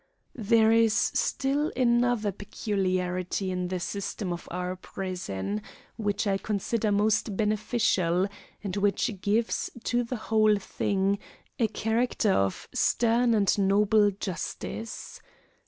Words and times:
There 0.33 0.71
is 0.71 0.93
still 0.95 1.71
another 1.77 2.31
peculiarity 2.31 3.51
in 3.51 3.67
the 3.67 3.79
system 3.79 4.33
of 4.33 4.47
our 4.49 4.75
prison, 4.75 5.61
which 5.95 6.25
I 6.25 6.39
consider 6.39 6.91
most 6.91 7.37
beneficial, 7.37 8.27
and 8.63 8.75
which 8.77 9.21
gives 9.21 9.69
to 9.83 10.03
the 10.03 10.15
whole 10.15 10.57
thing 10.57 11.19
a 11.59 11.67
character 11.67 12.31
of 12.31 12.67
stern 12.73 13.35
and 13.35 13.55
noble 13.59 14.09
justice. 14.09 15.21